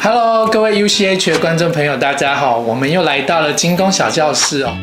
[0.00, 4.76] Hello，各位 UCH 的观众朋友，大家好，我们又来到了精工小教室哦。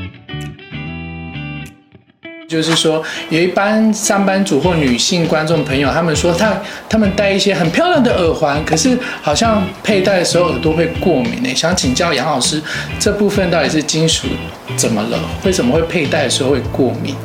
[2.50, 6.54] 就是说，有一般上班族或女性观众朋友，他们说他
[6.90, 11.56] 他们戴一些很漂亮的耳环，可是好像佩戴的时候耳朵会过敏呢。
[11.56, 12.62] 想请教杨老师，
[13.00, 14.28] 这部分到底是金属
[14.76, 15.18] 怎么了？
[15.46, 17.16] 为什么会佩戴的时候会过敏？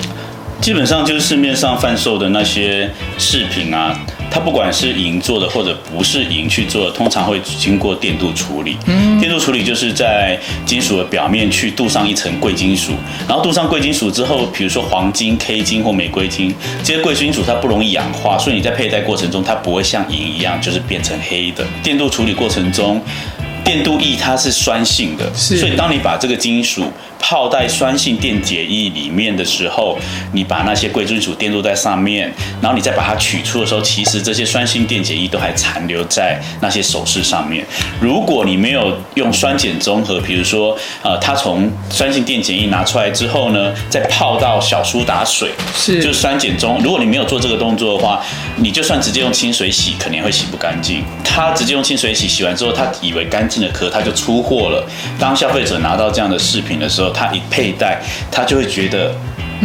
[0.61, 2.89] 基本上就是市面上贩售的那些
[3.19, 3.99] 饰品啊，
[4.31, 8.77] 它不管是银做的或者不是银去做的，通常会经过电镀处理。
[8.87, 12.93] 嗯，电镀处理就是在金属的表面去镀上一层贵金属，
[13.29, 21.67] 然后镀上贵金属之后，比如说黄金、K 金或玫瑰金，这些贵金属它不容易氧化，所以你在佩戴过程中它不会像银一样就是变成黑的。
[21.83, 23.03] 电镀处理过程中，
[23.71, 26.83] 电镀液它是酸性的，所以当你把这个金属
[27.21, 29.97] 泡在酸性电解液里面的时候，
[30.33, 32.29] 你把那些贵金属电镀在上面，
[32.61, 37.65] 然后你再把它取出的时候，其实这些酸性电解液都还残留在那些首饰上面。
[38.01, 46.81] 如果你没有用酸碱中和，比如说呃，它从酸性电解液拿出来之后呢，再泡到小苏打水，是就是酸碱中。
[46.83, 48.21] 如果你没有做这个动作的话，
[48.57, 51.05] 你就算直接用清水洗，肯定会洗不干净。
[51.23, 54.87] 它直接用清水洗，洗完之后，它以为干净的壳，它就出货了。
[55.19, 59.15] 当消费者拿到这样的饰品的时候，他一佩戴，他就会觉得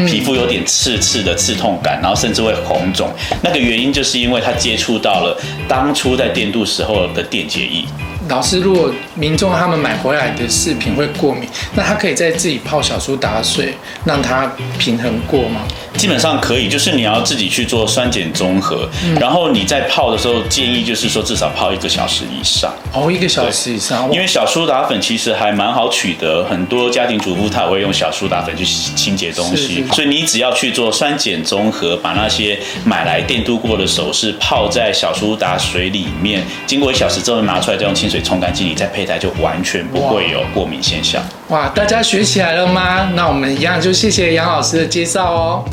[0.08, 3.10] 皮肤有点刺刺的刺痛感，然后甚至会红肿。
[3.42, 5.38] 那个原因就是因为他接触到了
[5.68, 7.86] 当初在电镀时候的电解液。
[8.28, 13.74] 老师，如果民众他们买回来的饰品会过敏，那他可以在自己泡小苏打水，
[14.04, 15.62] 让它平衡过吗？
[15.96, 22.74] 基本上可以，就是你要自己去做酸碱中和，嗯、然后你在泡的时候建议就是说至少泡一个小时以上。
[22.94, 41.24] 哦，一个小时以上，因为小苏打粉其实还蛮好取得，很多家庭主妇她也会用小苏打粉去清洁东西，所以你只要去做酸碱中和，把那些买来电镀过的首饰泡在小苏打水里面，经过一小时之后拿出来再用清水冲干净，你再佩戴就完全不会有过敏现象。
[41.50, 43.10] 哇，大家学起来了吗？
[43.16, 45.66] 那我们一样就谢谢杨老师的介绍哦。